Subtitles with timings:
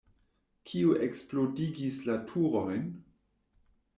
[0.71, 2.91] Kiu eksplodigis la turojn?